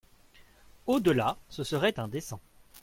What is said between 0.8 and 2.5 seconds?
Au-delà, ce serait indécent.